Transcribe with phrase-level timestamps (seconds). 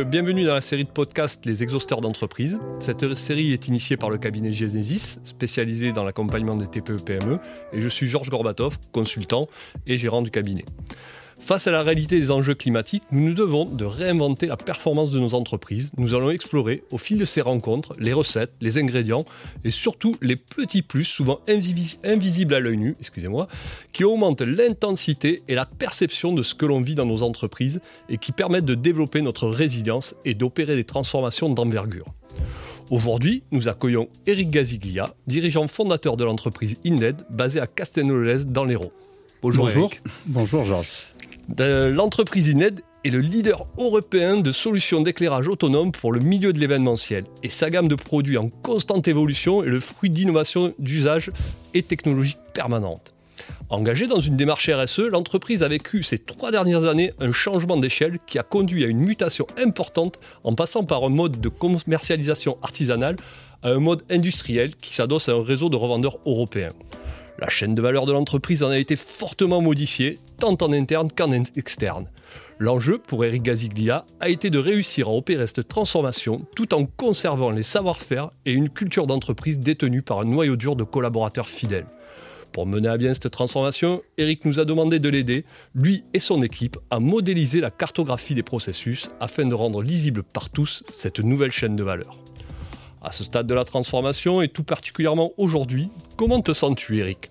[0.00, 2.58] bienvenue dans la série de podcasts Les Exhausteurs d'entreprise.
[2.80, 7.38] Cette série est initiée par le cabinet Genesis, spécialisé dans l'accompagnement des TPE-PME,
[7.74, 9.48] et je suis Georges Gorbatov, consultant
[9.86, 10.64] et gérant du cabinet.
[11.42, 15.18] Face à la réalité des enjeux climatiques, nous nous devons de réinventer la performance de
[15.18, 15.90] nos entreprises.
[15.98, 19.24] Nous allons explorer au fil de ces rencontres les recettes, les ingrédients
[19.64, 23.48] et surtout les petits plus, souvent invisibles à l'œil nu, excusez-moi,
[23.92, 28.18] qui augmentent l'intensité et la perception de ce que l'on vit dans nos entreprises et
[28.18, 32.06] qui permettent de développer notre résilience et d'opérer des transformations d'envergure.
[32.88, 38.92] Aujourd'hui, nous accueillons Eric Gaziglia, dirigeant fondateur de l'entreprise INED basée à Castelnau-les dans l'Hérault.
[39.42, 39.90] Bonjour, Bonjour.
[40.26, 41.11] Bonjour Georges.
[41.58, 47.24] L'entreprise INED est le leader européen de solutions d'éclairage autonome pour le milieu de l'événementiel
[47.42, 51.32] et sa gamme de produits en constante évolution est le fruit d'innovations d'usage
[51.74, 53.12] et technologiques permanentes.
[53.70, 58.18] Engagée dans une démarche RSE, l'entreprise a vécu ces trois dernières années un changement d'échelle
[58.26, 63.16] qui a conduit à une mutation importante en passant par un mode de commercialisation artisanale
[63.62, 66.72] à un mode industriel qui s'adosse à un réseau de revendeurs européens.
[67.42, 71.32] La chaîne de valeur de l'entreprise en a été fortement modifiée, tant en interne qu'en
[71.32, 72.08] externe.
[72.60, 77.50] L'enjeu pour Eric Gaziglia a été de réussir à opérer cette transformation tout en conservant
[77.50, 81.88] les savoir-faire et une culture d'entreprise détenue par un noyau dur de collaborateurs fidèles.
[82.52, 85.44] Pour mener à bien cette transformation, Eric nous a demandé de l'aider,
[85.74, 90.48] lui et son équipe, à modéliser la cartographie des processus afin de rendre lisible par
[90.48, 92.22] tous cette nouvelle chaîne de valeur.
[93.04, 97.30] À ce stade de la transformation, et tout particulièrement aujourd'hui, comment te sens-tu, Eric?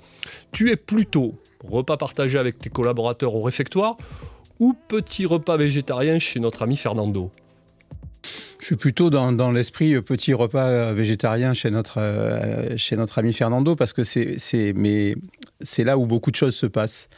[0.52, 3.98] Tu es plutôt repas partagé avec tes collaborateurs au réfectoire
[4.60, 7.32] ou petit repas végétarien chez notre ami Fernando?
[8.62, 13.18] Je suis plutôt dans, l'esprit euh, petit repas euh, végétarien chez notre, euh, chez notre
[13.18, 14.36] ami Fernando parce que c'est,
[15.80, 17.10] là où beaucoup de choses se passent.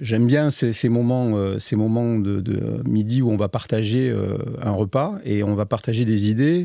[0.00, 4.14] j'aime bien ces, moments, ces moments de, midi où on va partager
[4.62, 6.64] un repas et on va partager des idées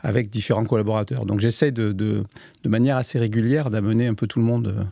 [0.00, 1.26] avec différents collaborateurs.
[1.26, 2.24] Donc j'essaie de, de,
[2.64, 4.86] manière assez régulière d'amener un peu tout le monde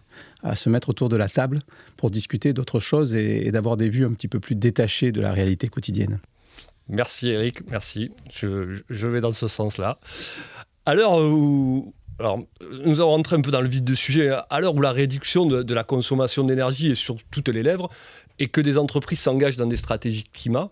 [0.44, 1.58] à se mettre autour de la table
[1.96, 5.32] pour discuter d'autres choses et d'avoir des vues un petit peu plus détachées de la
[5.32, 6.20] réalité quotidienne.
[6.90, 8.10] Merci Eric, merci.
[8.30, 10.00] Je, vais dans ce sens-là.
[10.86, 12.40] À l'heure où, alors,
[12.84, 14.30] nous allons rentrer un peu dans le vide du sujet.
[14.50, 17.90] À l'heure où la réduction de, la consommation d'énergie est sur toutes les lèvres
[18.40, 20.70] et que des entreprises s'engagent dans des stratégies climat,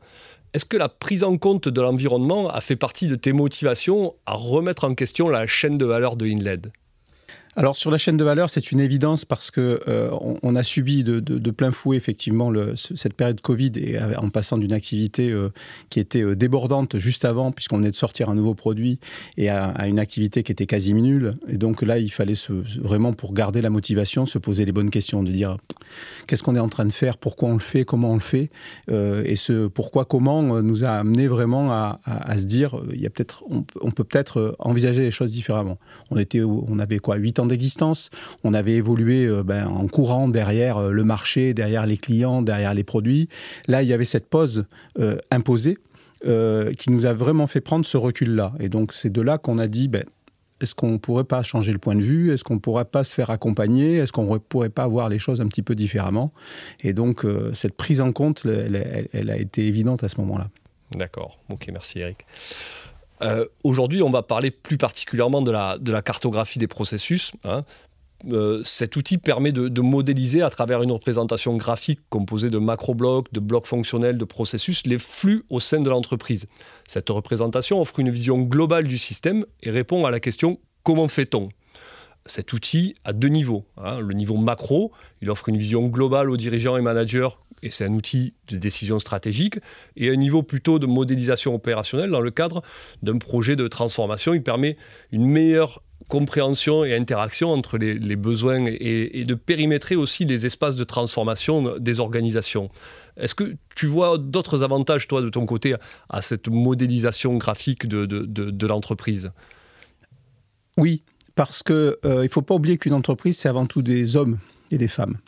[0.55, 4.33] est-ce que la prise en compte de l'environnement a fait partie de tes motivations à
[4.33, 6.73] remettre en question la chaîne de valeur de InLED?
[7.57, 10.11] Alors sur la chaîne de valeur, c'est une évidence parce que euh,
[10.43, 15.31] on, a subi de, plein fouet effectivement cette période Covid et en passant d'une activité
[15.31, 15.51] euh,
[15.91, 19.01] qui était euh, débordante juste avant, puisqu'on venait de sortir un nouveau produit,
[19.37, 21.37] et à, une activité qui était quasi nulle.
[21.49, 22.35] Et donc là, il fallait
[22.81, 25.57] vraiment pour garder la motivation, se poser les bonnes questions, de dire
[26.27, 28.51] qu'est-ce qu'on est en train de faire, pourquoi on le fait, comment on le fait,
[28.91, 31.99] et ce pourquoi comment nous a amené vraiment à,
[32.39, 35.79] se dire il y a peut-être on, peut peut-être envisager les choses différemment.
[36.11, 37.17] On était on avait quoi?
[37.17, 38.11] 8 ans d'existence.
[38.45, 42.75] On avait évolué euh, ben, en courant derrière euh, le marché, derrière les clients, derrière
[42.75, 43.29] les produits.
[43.67, 44.67] Là, il y avait cette pause
[44.99, 45.79] euh, imposée
[46.21, 48.53] qui nous a vraiment fait prendre ce recul-là.
[48.59, 50.03] Et donc, c'est de là qu'on a dit, ben,
[50.61, 52.33] est-ce qu'on ne pourrait pas changer le point de vue?
[52.33, 53.99] Est-ce qu'on ne pourrait pas se faire accompagner?
[53.99, 56.33] Est-ce qu'on ne pourrait pas voir les choses un petit peu différemment?
[56.81, 60.49] Et donc, cette prise en compte, elle, a été évidente à ce moment-là.
[60.97, 61.39] D'accord.
[61.51, 62.27] Ok, merci Eric.
[63.23, 67.33] Euh, aujourd'hui, on va parler plus particulièrement de la, de cartographie des processus.
[67.45, 67.65] Hein.
[68.27, 73.41] Euh, cet outil permet de, modéliser à travers une représentation graphique composée de macro-blocs, de
[73.41, 76.47] blocs fonctionnels, de processus, les flux au sein de l'entreprise.
[76.89, 81.51] Cette représentation offre une vision globale du système et répond à la question comment fait-on?
[82.29, 83.65] Cet outil a deux niveaux.
[83.77, 84.01] Hein.
[84.01, 84.93] Le niveau macro,
[85.23, 87.29] il offre une vision globale aux dirigeants et managers
[87.63, 89.59] et c'est un outil de décision stratégique,
[89.97, 92.63] et un niveau plutôt de modélisation opérationnelle dans le cadre
[93.03, 94.35] d'un projet de transformation.
[94.35, 94.77] Il permet
[95.13, 100.85] une meilleure compréhension et interaction entre les, besoins et, de périmétrer aussi les espaces de
[100.85, 102.71] transformation des organisations.
[103.17, 105.75] Est-ce que tu vois d'autres avantages, toi, de ton côté,
[106.09, 109.33] à cette modélisation graphique de, de, l'entreprise?
[110.77, 111.03] Oui,
[111.39, 114.39] parce qu'il euh, ne faut pas oublier qu'une entreprise, c'est avant tout des hommes
[114.73, 115.19] et des femmes.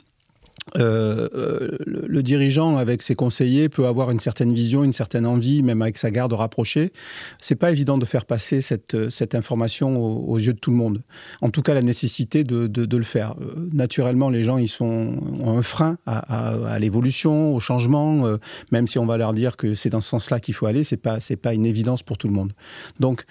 [0.76, 5.62] Euh, euh, le, dirigeant avec ses conseillers peut avoir une certaine vision, une certaine envie,
[5.62, 6.92] même avec sa garde rapprochée.
[7.40, 9.96] C'est pas évident de faire passer cette, cette information
[10.28, 11.00] aux, yeux de tout le monde.
[11.42, 13.36] En tout cas, la nécessité de, le faire.
[13.40, 15.14] Euh, naturellement, les gens ils ont
[15.46, 18.36] un frein à, à, l'évolution, au changement,
[18.72, 20.96] même si on va leur dire que c'est dans ce sens-là qu'il faut aller, c'est
[20.96, 22.52] pas c'est pas une évidence pour tout le monde.
[22.98, 23.26] Donc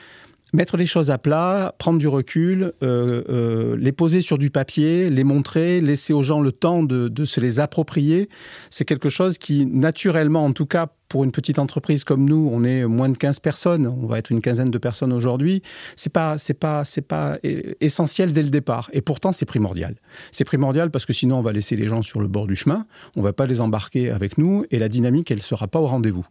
[0.54, 5.10] mettre les choses à plat, prendre du recul, euh, euh, les poser sur du papier,
[5.10, 8.30] les montrer, laisser aux gens le temps de, se les approprier,
[8.70, 12.64] c'est quelque chose qui, naturellement, en tout cas pour une petite entreprise comme nous, on
[12.64, 15.64] est moins de 15 personnes, on va être une quinzaine de personnes aujourd'hui,
[15.96, 17.38] c'est pas, c'est pas, c'est pas
[17.82, 18.90] essentiel dès le départ.
[18.94, 19.96] Et pourtant, c'est primordial.
[20.32, 22.86] C'est primordial parce que sinon, on va laisser les gens sur le bord du chemin,
[23.16, 26.26] on va pas les embarquer avec nous et la dynamique, elle sera pas au rendez-vous.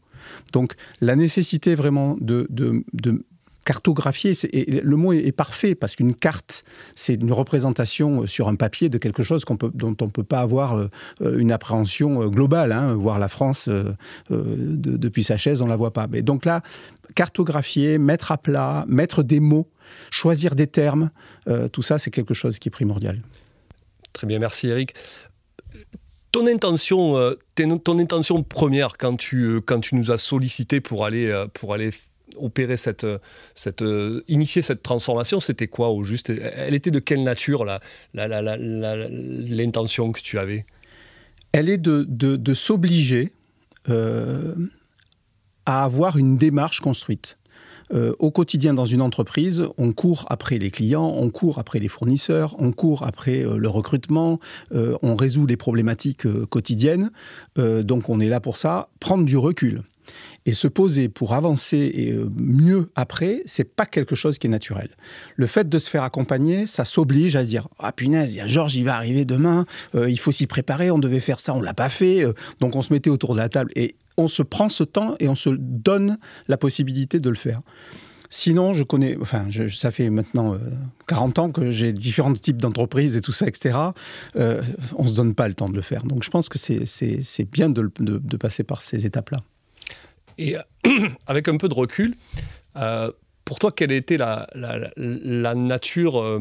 [0.52, 2.46] Donc, la nécessité vraiment de,
[3.68, 8.88] cartographier, le mot est, parfait parce qu'une carte, c'est une représentation euh, sur un papier
[8.88, 9.44] de quelque chose
[9.74, 10.88] dont on ne peut pas avoir euh,
[11.20, 12.72] euh, une appréhension globale.
[12.72, 12.94] Hein.
[12.94, 13.68] voir la France
[14.30, 16.06] depuis sa chaise, on ne la voit pas.
[16.06, 16.62] Mais donc là,
[17.14, 19.68] cartographier, mettre à plat, mettre des mots,
[20.10, 21.10] choisir des termes,
[21.72, 23.20] tout ça, c'est quelque chose qui est primordial.
[24.14, 24.94] Très bien, merci Eric
[26.30, 31.72] ton intention, ton intention première quand tu, quand tu nous as sollicité pour aller, pour
[31.72, 31.90] aller
[32.36, 33.06] opérer cette,
[33.54, 33.84] cette,
[34.28, 36.30] initier cette transformation, c'était quoi au juste?
[36.30, 37.64] Elle était de quelle nature
[38.14, 40.64] l'intention que tu avais?
[41.52, 43.32] Elle est de, de, s'obliger
[43.88, 44.54] euh,
[45.66, 47.38] à avoir une démarche construite.
[47.94, 51.88] Euh, au quotidien dans une entreprise, on court après les clients, on court après les
[51.88, 54.40] fournisseurs, on court après euh, le recrutement,
[54.70, 57.10] on résout les problématiques quotidiennes.
[57.56, 59.82] donc on est là pour ça, prendre du recul
[60.46, 64.50] et se poser pour avancer et euh, mieux après, c'est pas quelque chose qui est
[64.50, 64.88] naturel.
[65.36, 68.40] Le fait de se faire accompagner, ça s'oblige à se dire ah punaise, il y
[68.40, 71.54] a Georges, il va arriver demain, euh, il faut s'y préparer, on devait faire ça,
[71.54, 74.26] on l'a pas fait, euh, donc on se mettait autour de la table et on
[74.28, 76.18] se prend ce temps et on se donne
[76.48, 77.60] la possibilité de le faire.
[78.30, 80.54] Sinon, je connais, enfin, ça fait maintenant
[81.06, 83.78] 40 ans que j'ai différents types d'entreprises et tout ça, etc.
[84.36, 84.62] Euh,
[84.96, 86.04] on ne se donne pas le temps de le faire.
[86.04, 89.38] Donc je pense que c'est bien de passer par ces étapes-là.
[90.38, 90.56] Et
[91.26, 92.16] avec un peu de recul,
[92.76, 93.10] euh,
[93.44, 96.38] pour toi, quelle était la, la, nature, euh,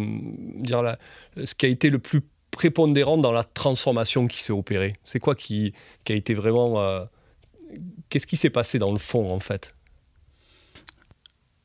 [0.55, 0.97] dire
[1.43, 2.21] ce qui a été le plus
[2.51, 4.93] prépondérant dans la transformation qui s'est opérée?
[5.03, 5.73] C'est quoi qui,
[6.09, 6.81] a été vraiment...
[6.81, 7.05] Euh,
[8.09, 9.73] qu'est-ce qui s'est passé dans le fond, en fait?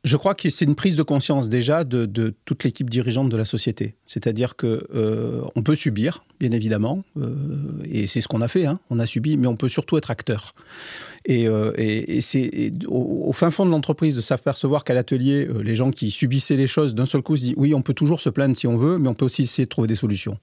[0.04, 3.36] Je crois que c'est une prise de conscience déjà de, de toute l'équipe dirigeante de
[3.36, 3.94] la société.
[4.04, 4.88] C'est-à-dire que
[5.54, 7.04] on peut subir, bien évidemment,
[7.84, 8.66] et c'est ce qu'on a fait.
[8.66, 10.54] Hein, on a subi, mais on peut surtout être acteur.
[11.30, 15.90] Euh, et, c'est au, fin fond de l'entreprise de s'apercevoir qu'à l'atelier, euh, les gens
[15.90, 18.56] qui subissaient les choses d'un seul coup se disent oui, on peut toujours se plaindre
[18.56, 20.38] si on veut, mais on peut aussi essayer de trouver des solutions.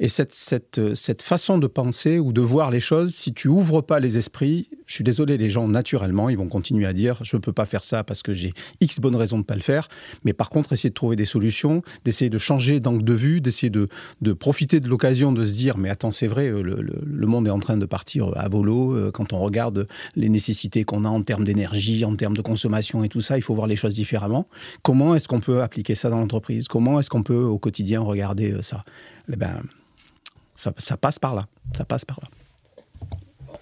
[0.00, 4.00] Et cette, cette, façon de penser ou de voir les choses, si tu ouvres pas
[4.00, 7.40] les esprits, je suis désolé, les gens, naturellement, ils vont continuer à dire je ne
[7.40, 9.88] peux pas faire ça parce que j'ai X bonnes raisons de ne pas le faire.
[10.24, 13.70] Mais par contre, essayer de trouver des solutions, d'essayer de changer d'angle de vue, d'essayer
[13.70, 13.88] de,
[14.32, 17.60] profiter de l'occasion de se dire mais attends, c'est vrai, le, le, monde est en
[17.60, 18.96] train de partir à volo.
[18.96, 23.04] Euh, quand on regarde les nécessités qu'on a en termes d'énergie, en termes de consommation
[23.04, 24.46] et tout ça, il faut voir les choses différemment.
[24.82, 26.68] Comment est-ce qu'on peut appliquer ça dans l'entreprise?
[26.68, 28.84] Comment est-ce qu'on peut au quotidien regarder euh, ça?
[29.30, 29.62] Eh ben,
[30.54, 31.46] ça, passe par là.
[31.76, 32.28] Ça passe par là.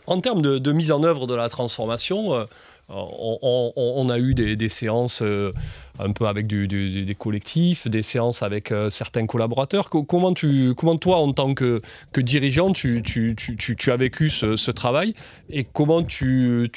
[0.06, 2.44] En termes de, mise en œuvre de la transformation, euh,
[2.88, 5.52] on, a eu des, séances euh,
[5.98, 9.88] un peu avec des collectifs, des séances avec euh, certains collaborateurs.
[9.90, 11.80] Comment, tu, comment toi, en tant que,
[12.16, 13.02] dirigeant, tu,
[13.86, 15.14] as vécu ce, travail
[15.48, 16.70] et comment tu,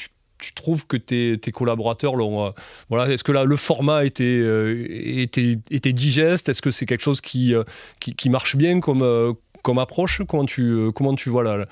[0.44, 2.48] tu trouves que tes, collaborateurs l'ont.
[2.48, 2.50] Euh,
[2.90, 6.50] voilà, est-ce que là, le format était, euh, était, était digeste?
[6.50, 7.64] Est-ce que c'est quelque chose qui, euh,
[8.00, 10.22] qui, marche bien comme, comme approche?
[10.28, 11.66] Comment tu, comment tu vois là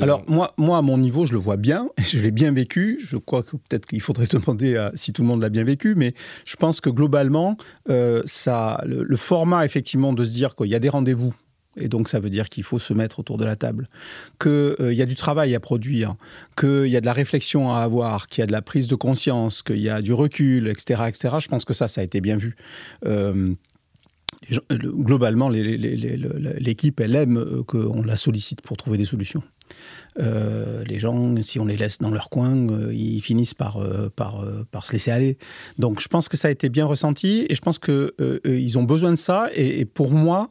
[0.00, 1.90] Alors, moi, moi, à mon niveau, je le vois bien.
[2.02, 2.98] Je l'ai bien vécu.
[3.04, 5.94] Je crois que peut-être qu'il faudrait demander à, si tout le monde l'a bien vécu.
[5.94, 6.14] Mais
[6.46, 7.58] je pense que globalement,
[8.24, 11.34] ça, le, format, effectivement, de se dire qu'il y a des rendez-vous
[11.76, 13.88] et donc ça veut dire qu'il faut se mettre autour de la table,
[14.40, 16.14] qu'il euh, y a du travail à produire,
[16.56, 18.94] qu'il y a de la réflexion à avoir, qu'il y a de la prise de
[18.94, 21.36] conscience, qu'il y a du recul, etc., etc.
[21.40, 22.56] Je pense que ça, ça a été bien vu.
[23.06, 23.54] Euh,
[24.50, 29.42] globalement, l'équipe, elle aime euh, qu'on la sollicite pour trouver des solutions.
[30.18, 35.38] les gens, si on les laisse dans leur coin, ils finissent par, se laisser aller.
[35.78, 39.10] Donc je pense que ça a été bien ressenti et je pense qu'ils ont besoin
[39.10, 39.48] de ça.
[39.54, 40.50] Et pour moi,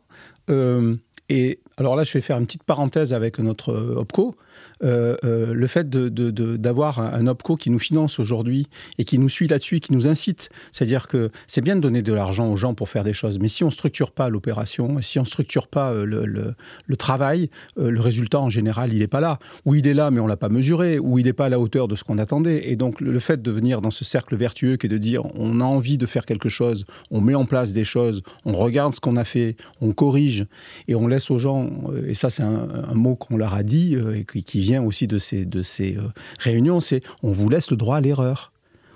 [1.32, 4.36] et alors là, je vais faire une petite parenthèse avec notre OPCO.
[4.84, 9.48] Euh, euh, le fait d'avoir un, OPCO qui nous finance aujourd'hui et qui nous suit
[9.48, 12.90] là-dessus, qui nous incite, c'est-à-dire que c'est bien de donner de l'argent aux gens pour
[12.90, 15.92] faire des choses, mais si on ne structure pas l'opération, si on ne structure pas
[15.92, 19.40] euh, le, travail, le résultat en général, il n'est pas là.
[19.66, 21.50] Ou il est là, mais on ne l'a pas mesuré, ou il n'est pas à
[21.50, 22.70] la hauteur de ce qu'on attendait.
[22.70, 25.62] Et donc le, fait de venir dans ce cercle vertueux qui est de dire on
[25.62, 29.00] a envie de faire quelque chose, on met en place des choses, on regarde ce
[29.00, 30.48] qu'on a fait, on corrige,
[30.88, 31.70] et on laisse aux gens,
[32.08, 35.46] et ça c'est un, mot qu'on leur a dit et qui vient aussi de ces,
[35.46, 36.10] de ces euh,
[36.40, 38.52] réunions, c'est on vous laisse le droit à l'erreur.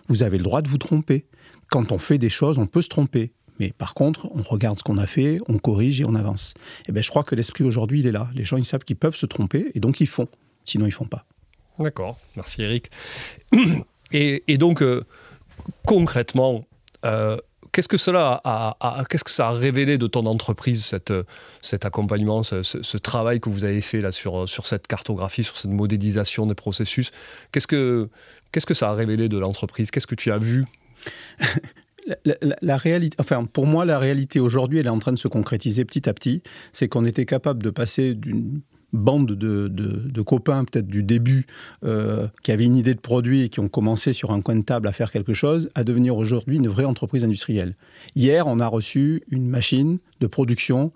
[0.07, 1.25] Vous avez le droit de vous tromper.
[1.69, 3.33] quand on fait des choses, on peut se tromper.
[3.59, 6.53] Mais par contre, on regarde ce qu'on a fait, on corrige et on avance.
[6.57, 8.27] Et eh ben, je crois que l'esprit aujourd'hui, il est là.
[8.35, 10.27] Les gens, ils savent qu'ils peuvent se tromper et donc ils font.
[10.65, 11.25] Sinon, ils font pas.
[11.79, 12.17] D'accord.
[12.35, 12.89] Merci Eric.
[14.11, 15.03] Et, donc, euh,
[15.85, 16.65] concrètement,
[17.03, 17.37] euh,
[17.75, 21.11] qu'est-ce que cela a, qu'est-ce que ça a révélé de ton entreprise, cette,
[21.61, 25.71] cet accompagnement, ce, travail que vous avez fait là sur, sur cette cartographie, sur cette
[25.71, 27.11] modélisation des processus?
[27.51, 28.09] Qu'est-ce que,
[28.53, 29.91] qu'est-ce que ça a révélé de l'entreprise?
[29.91, 30.65] Qu'est-ce que tu as vu?
[32.61, 35.85] La, réalité, enfin, pour moi, la réalité aujourd'hui, elle est en train de se concrétiser
[35.85, 36.43] petit à petit.
[36.71, 38.61] C'est qu'on était capable de passer d'une
[38.93, 41.45] bande de, copains, peut-être du début,
[41.83, 44.63] euh, qui avaient une idée de produit et qui ont commencé sur un coin de
[44.63, 47.75] table à faire quelque chose, à devenir aujourd'hui une vraie entreprise industrielle.
[48.15, 50.91] Hier, on a reçu une machine de production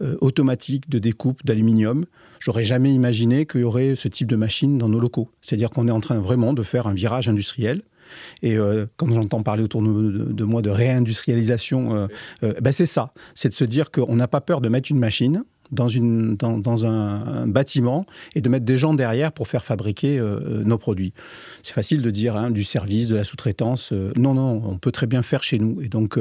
[0.00, 2.04] euh, automatique de découpe d'aluminium.
[2.38, 5.30] J'aurais jamais imaginé qu'il y aurait ce type de machine dans nos locaux.
[5.40, 7.82] C'est-à-dire qu'on est en train vraiment de faire un virage industriel.
[8.42, 12.06] Et euh, quand j'entends parler autour de, moi de réindustrialisation, euh,
[12.42, 13.12] euh, ben c'est ça.
[13.34, 18.06] C'est de se dire qu'on n'a pas peur de mettre une machine dans, un, bâtiment
[18.34, 20.20] et de mettre des gens derrière pour faire fabriquer
[20.64, 21.12] nos produits.
[21.62, 23.92] C'est facile de dire hein, du service, de la sous-traitance.
[23.92, 25.80] non, non, on peut très bien faire chez nous.
[25.82, 26.18] Et donc,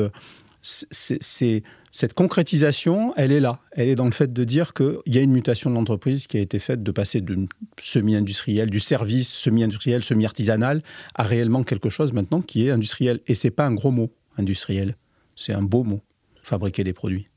[0.62, 3.60] cette concrétisation, elle est là.
[3.72, 6.38] Elle est dans le fait de dire qu'il y a une mutation de l'entreprise qui
[6.38, 7.48] a été faite de passer d'une
[7.80, 10.82] semi-industriel, du service semi-industriel, semi-artisanal,
[11.16, 13.22] à réellement quelque chose maintenant qui est industriel.
[13.28, 14.96] Et c'est pas un gros mot, industriel.
[15.36, 16.02] C'est un beau mot,
[16.44, 17.29] fabriquer des produits.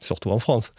[0.00, 0.72] Surtout en France.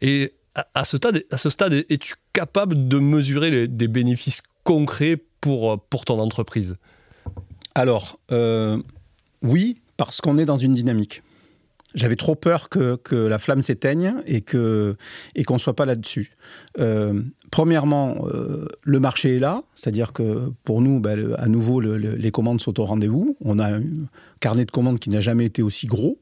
[0.00, 0.34] Et
[0.74, 6.04] à ce stade, à ce stade es-tu capable de mesurer des bénéfices concrets pour, pour
[6.04, 6.76] ton entreprise?
[7.74, 8.80] Alors, euh,
[9.42, 11.22] oui, parce qu'on est dans une dynamique.
[11.94, 14.96] J'avais trop peur que, la flamme s'éteigne et qu'on
[15.36, 16.32] et ne soit pas là-dessus.
[16.80, 22.30] Euh, premièrement, euh, le marché est là, c'est-à-dire que pour nous, bah, à nouveau, les
[22.32, 23.36] commandes sont au rendez-vous.
[23.40, 23.82] On a un
[24.40, 26.18] carnet de commandes qui n'a jamais été aussi gros.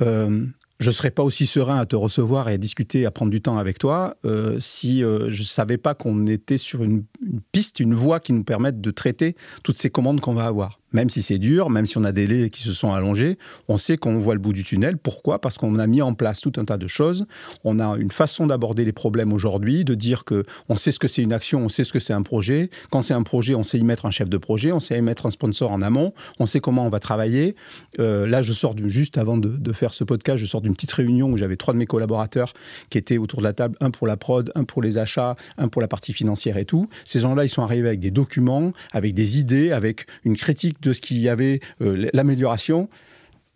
[0.00, 0.46] Euh,
[0.78, 3.42] je ne serais pas aussi serein à te recevoir et à discuter, à prendre du
[3.42, 4.16] temps avec toi,
[4.58, 7.04] si je ne savais pas qu'on était sur une,
[7.52, 11.10] piste, une voie qui nous permette de traiter toutes ces commandes qu'on va avoir même
[11.10, 13.96] si c'est dur, même si on a des délais qui se sont allongés, on sait
[13.96, 14.98] qu'on voit le bout du tunnel.
[14.98, 15.40] Pourquoi?
[15.40, 17.26] Parce qu'on a mis en place tout un tas de choses.
[17.64, 21.08] On a une façon d'aborder les problèmes aujourd'hui, de dire que on sait ce que
[21.08, 22.70] c'est une action, on sait ce que c'est un projet.
[22.90, 25.02] Quand c'est un projet, on sait y mettre un chef de projet, on sait y
[25.02, 27.54] mettre un sponsor en amont, on sait comment on va travailler.
[27.98, 30.92] Euh, là, je sors juste avant de, de, faire ce podcast, je sors d'une petite
[30.92, 32.52] réunion où j'avais trois de mes collaborateurs
[32.90, 35.68] qui étaient autour de la table, un pour la prod, un pour les achats, un
[35.68, 36.88] pour la partie financière et tout.
[37.04, 40.92] Ces gens-là, ils sont arrivés avec des documents, avec des idées, avec une critique de
[40.92, 42.88] ce qu'il y avait, euh, l'amélioration.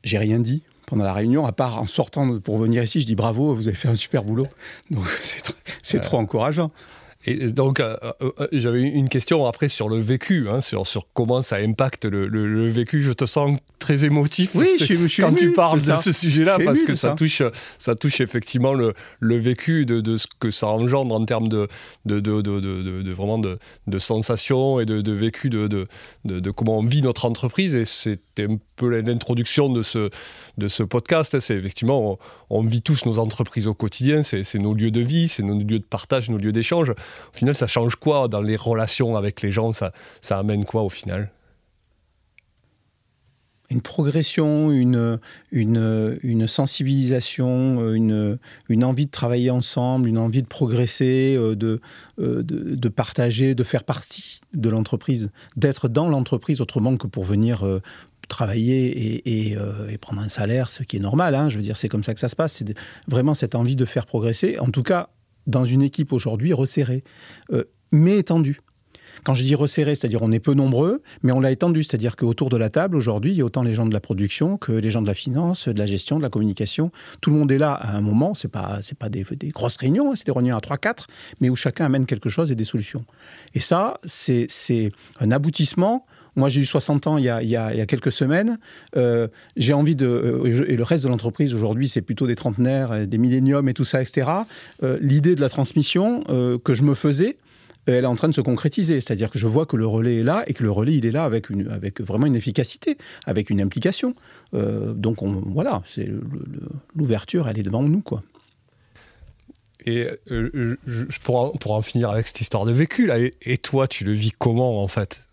[0.03, 3.15] J'ai rien dit pendant la réunion, à part en sortant pour venir ici, je dis
[3.15, 4.49] bravo, vous avez fait un super boulot.
[4.91, 5.07] Donc
[5.83, 6.71] c'est trop encourageant.
[7.27, 11.07] Et donc, euh, euh, euh, j'avais une question après sur le vécu, hein, sur, sur
[11.15, 13.03] comment ça impacte le, le, vécu.
[13.03, 16.83] Je te sens très émotif oui, je, je quand tu parles de, ce sujet-là, parce
[16.83, 17.43] que ça, touche,
[17.79, 21.67] ça touche effectivement le, le vécu de, de, ce que ça engendre en termes de,
[22.05, 23.59] de, de, de vraiment de,
[23.99, 25.67] sensations et de, vécu de,
[26.25, 27.75] de, comment on vit notre entreprise.
[27.75, 30.11] Et c'était un peu l'introduction de ce,
[30.59, 31.41] de ce podcast.
[31.41, 32.19] C'est effectivement, on,
[32.51, 35.79] on, vit tous nos entreprises au quotidien, c'est nos lieux de vie, c'est nos lieux
[35.79, 36.93] de partage, nos lieux d'échange
[37.33, 39.73] au final, ça change quoi dans les relations avec les gens?
[39.73, 41.31] Ça, ça amène quoi au final?
[43.71, 45.19] Une progression, une,
[45.51, 51.81] une, sensibilisation, une, une envie de travailler ensemble, une envie de progresser, euh, de,
[52.19, 57.25] euh, de, de partager, de faire partie de l'entreprise, d'être dans l'entreprise autrement que pour
[57.25, 57.81] venir euh,
[58.29, 61.35] travailler et, et, et, prendre un salaire, ce qui est normal.
[61.35, 62.53] Hein, je veux dire, c'est comme ça que ça se passe.
[62.53, 62.77] C'est
[63.09, 64.59] vraiment cette envie de faire progresser.
[64.59, 65.09] En tout cas,
[65.47, 67.05] dans une équipe aujourd'hui resserrée,
[67.53, 68.61] euh, mais étendue.
[69.23, 72.51] Quand je dis resserré, c'est-à-dire on est peu nombreux, mais on l'a étendu, c'est-à-dire qu'autour
[72.51, 74.91] de la table, aujourd'hui, il y a autant les gens de la production que les
[74.91, 76.91] gens de la finance, de la gestion, de la communication.
[77.23, 80.11] Tout le monde est là à un moment, ce n'est pas, pas des, grosses réunions,
[80.11, 81.07] hein, c'est des réunions à 3-4,
[81.41, 83.05] mais où chacun amène quelque chose et des solutions.
[83.55, 86.05] Et ça, c'est un aboutissement
[86.37, 88.59] moi, j'ai eu 60 ans il y a, quelques semaines.
[88.97, 90.07] Euh, j'ai envie de.
[90.07, 93.85] Euh, et le reste de l'entreprise aujourd'hui, c'est plutôt des trentenaires, des milléniums et tout
[93.85, 94.29] ça, etc.
[94.83, 96.23] Euh, l'idée de la transmission
[96.65, 97.37] que je me faisais,
[97.87, 99.01] elle est en train de se concrétiser.
[99.01, 101.11] C'est-à-dire que je vois que le relais est là et que le relais, il est
[101.11, 104.15] là avec, une, avec vraiment une efficacité, avec une implication.
[104.53, 106.09] donc, on, voilà, c'est
[106.95, 108.23] l'ouverture, elle est devant nous, quoi.
[109.87, 110.09] Et
[111.23, 114.13] pour, en, pour, en, finir avec cette histoire de vécu, là, et toi, tu le
[114.13, 115.25] vis comment, en fait?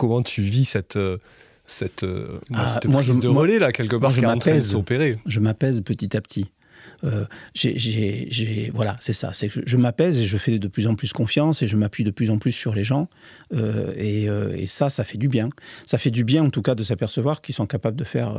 [0.00, 1.18] Comment tu vis cette, euh,
[1.66, 6.22] cette, euh, ah, prise de relais, là, quelque part, de s'opérer Je m'apaise petit à
[6.22, 6.50] petit.
[7.54, 9.34] j'ai, voilà, c'est ça.
[9.34, 12.04] C'est que je, m'apaise et je fais de plus en plus confiance et je m'appuie
[12.04, 13.08] de plus en plus sur les gens.
[13.54, 15.50] Et, et, ça, ça fait du bien.
[15.84, 18.34] Ça fait du bien, en tout cas, de s'apercevoir qu'ils sont capables de faire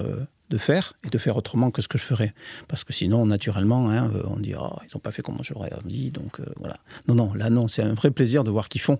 [0.49, 2.33] de faire et de faire autrement que ce que je ferais.
[2.67, 6.09] Parce que sinon, naturellement, hein, on dit oh, ils n'ont pas fait comme j'aurais dit,
[6.09, 6.77] donc voilà.
[7.07, 8.99] Non, non, là, non, c'est un vrai plaisir de voir qu'ils font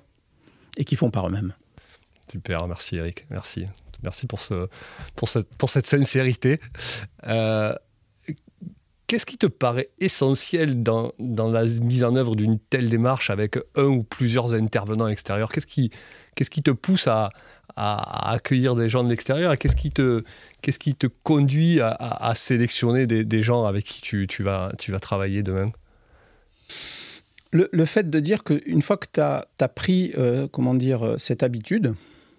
[0.77, 1.53] et qu'ils font par eux-mêmes.
[2.31, 3.65] Super, merci Eric, merci.
[4.03, 4.67] Merci pour, ce,
[5.17, 6.61] pour, cette, pour cette sincérité.
[7.27, 7.75] Euh,
[9.05, 13.59] qu'est-ce qui te paraît essentiel dans, dans la mise en œuvre d'une telle démarche avec
[13.75, 15.51] un ou plusieurs intervenants extérieurs?
[15.51, 15.91] Qu'est-ce qui,
[16.33, 17.31] qu'est-ce qui te pousse à,
[17.75, 19.57] à, accueillir des gens de l'extérieur?
[19.57, 19.91] Qu'est-ce qui
[20.61, 24.93] qu'est-ce qui te conduit à, à sélectionner des, gens avec qui tu, tu, vas, tu
[24.93, 25.69] vas travailler demain
[27.51, 31.43] le, le, fait de dire qu'une fois que tu as, pris euh, comment dire, cette
[31.43, 31.95] habitude,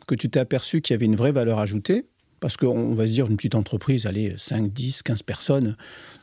[0.06, 2.06] que tu t'es aperçu qu'il y avait une vraie valeur ajoutée,
[2.40, 5.76] parce qu'on va se dire une petite entreprise, allez, 5, 10, 15 personnes,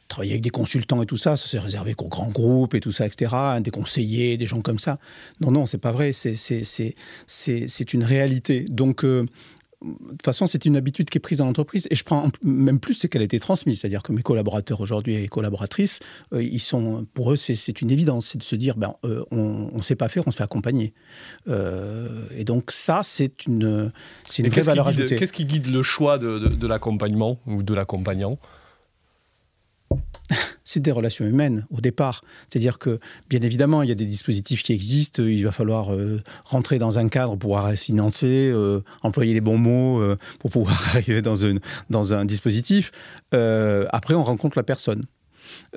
[0.09, 2.91] travailler avec des consultants et tout ça, ça c'est réservé qu'aux grands groupes et tout
[2.91, 4.99] ça, etc., hein, des conseillers, des gens comme ça.
[5.39, 8.65] Non, non, c'est pas vrai, c'est une réalité.
[8.69, 9.25] Donc, euh,
[9.81, 11.87] de toute façon, c'est une habitude qui est prise dans l'entreprise.
[11.89, 13.79] Et je prends même plus, c'est qu'elle a été transmise.
[13.79, 15.99] C'est-à-dire que mes collaborateurs aujourd'hui et collaboratrices,
[16.33, 18.27] euh, ils sont, pour eux, c'est une évidence.
[18.27, 20.93] C'est de se dire, ben, euh, on ne sait pas faire, on se fait accompagner.
[21.47, 23.91] Euh, et donc, ça, c'est une,
[24.37, 25.15] une vraie valeur ajoutée.
[25.15, 28.37] Qu'est-ce qui guide le choix de, de l'accompagnement ou de l'accompagnant?
[30.63, 32.23] c'est des relations humaines au départ.
[32.49, 36.21] C'est-à-dire que, bien évidemment, il y a des dispositifs qui existent, il va falloir euh,
[36.45, 40.81] rentrer dans un cadre pour pouvoir financer, euh, employer les bons mots euh, pour pouvoir
[40.95, 42.91] arriver dans, un dispositif.
[43.31, 45.05] après, on rencontre la personne.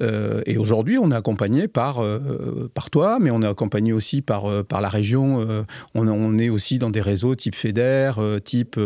[0.00, 4.22] Euh, et aujourd'hui, on est accompagné par, euh, par toi, mais on est accompagné aussi
[4.22, 5.22] par, euh, par la région.
[5.94, 8.12] On, est aussi dans des réseaux type FEDER,
[8.44, 8.78] type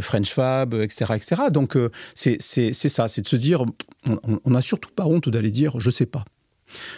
[0.00, 1.14] French Fab, etc.
[1.16, 1.42] etc.
[1.50, 1.76] Donc,
[2.14, 3.64] c'est ça, c'est de se dire,
[4.44, 6.24] on n'a surtout pas honte d'aller dire, je sais pas.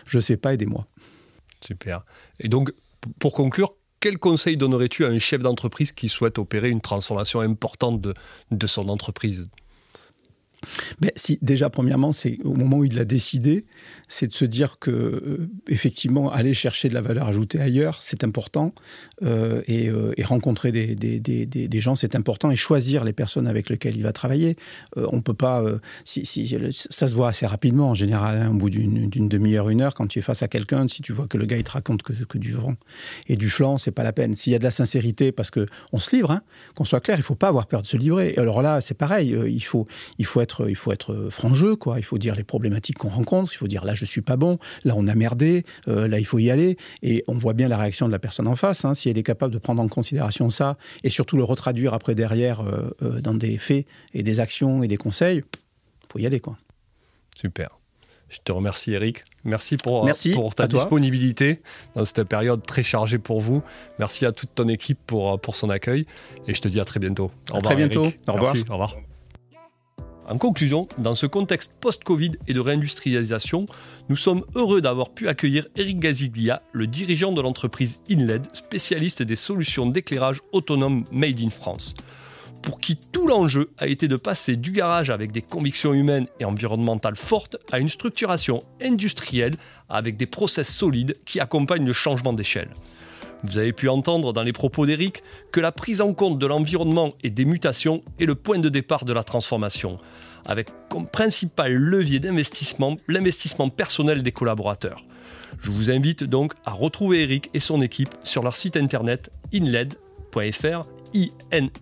[0.06, 0.86] Je sais pas, aidez-moi.
[1.64, 2.04] Super.
[2.40, 2.72] Et donc,
[3.18, 8.00] pour conclure, quel conseil donnerais-tu à un chef d'entreprise qui souhaite opérer une transformation importante
[8.00, 8.14] de,
[8.50, 9.48] de son entreprise?
[11.00, 13.64] Ben, si, déjà, premièrement, c'est au moment où il l'a décidé,
[14.08, 18.24] c'est de se dire que, euh, effectivement, aller chercher de la valeur ajoutée ailleurs, c'est
[18.24, 18.74] important.
[19.22, 22.50] Euh, et, euh, et, rencontrer des, des, des, des gens, c'est important.
[22.50, 24.56] Et choisir les personnes avec lesquelles il va travailler.
[24.96, 25.64] on peut pas.
[26.04, 29.80] Si, si, ça se voit assez rapidement, en général, hein, au bout d'une demi-heure, une
[29.80, 31.70] heure, quand tu es face à quelqu'un, si tu vois que le gars, il te
[31.70, 32.74] raconte que, que du vent
[33.28, 34.34] et du flanc, c'est pas la peine.
[34.34, 36.42] S'il y a de la sincérité, parce qu'on se livre, hein,
[36.74, 38.34] qu'on soit clair, il faut pas avoir peur de se livrer.
[38.36, 39.36] Alors là, c'est pareil.
[39.48, 39.86] il, faut,
[40.18, 41.98] il faut être il faut être franc-jeu, quoi.
[41.98, 43.52] Il faut dire les problématiques qu'on rencontre.
[43.52, 44.58] Il faut dire là, je suis pas bon.
[44.84, 45.64] Là, on a merdé.
[45.88, 46.76] Euh, là, il faut y aller.
[47.02, 48.84] Et on voit bien la réaction de la personne en face.
[48.84, 48.94] Hein.
[48.94, 52.60] si elle est capable de prendre en considération ça et surtout le retraduire après derrière
[52.60, 55.42] euh, euh, dans des faits et des actions et des conseils,
[56.10, 56.58] faut y aller, quoi.
[57.38, 57.78] Super.
[58.28, 59.24] Je te remercie Eric.
[59.44, 61.60] Merci pour, pour ta disponibilité
[61.94, 63.62] dans cette période très chargée pour vous.
[63.98, 66.06] Merci à toute ton équipe pour, pour son accueil.
[66.48, 67.30] Et je te dis à très bientôt.
[67.50, 68.06] Au revoir, très bientôt.
[68.26, 68.54] Au revoir.
[68.54, 68.70] Merci.
[68.70, 68.96] Au revoir.
[70.28, 73.66] En conclusion, dans ce contexte post-Covid et de réindustrialisation,
[74.08, 79.36] nous sommes heureux d'avoir pu accueillir Eric Gaziglia, le dirigeant de l'entreprise InLED, spécialiste des
[79.36, 81.94] solutions d'éclairage autonome made in France
[82.62, 86.44] pour qui tout l'enjeu a été de passer du garage avec des convictions humaines et
[86.44, 89.56] environnementales fortes à une structuration industrielle
[89.88, 92.70] avec des process solides qui accompagnent le changement d'échelle.
[93.44, 97.12] Vous avez pu entendre dans les propos d'Eric que la prise en compte de l'environnement
[97.22, 99.96] et des mutations est le point de départ de la transformation,
[100.46, 105.04] avec comme principal levier d'investissement l'investissement personnel des collaborateurs.
[105.60, 110.82] Je vous invite donc à retrouver Eric et son équipe sur leur site internet inled.fr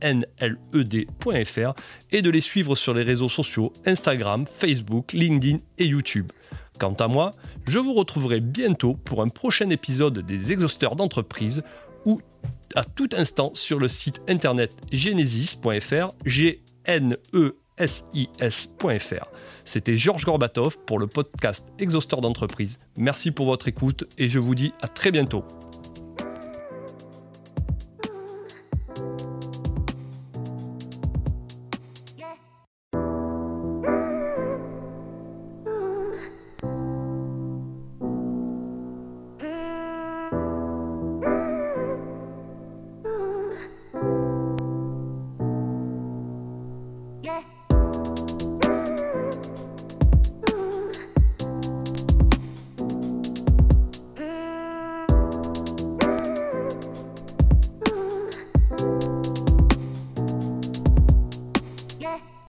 [0.03, 1.73] innled.fr
[2.11, 6.33] et de les suivre sur les réseaux sociaux Instagram, Facebook, LinkedIn et YouTube.
[6.81, 7.33] Quant à moi,
[7.67, 11.63] je vous retrouverai bientôt pour un prochain épisode des exhausteurs d'entreprise
[12.07, 12.23] ou
[12.75, 19.27] à tout instant sur le site internet genesis.fr, g n e s i s.fr.
[19.67, 22.79] C'était Georges Gorbatov pour le podcast Exhausteur d'entreprise.
[22.97, 25.45] Merci pour votre écoute et je vous dis à très bientôt.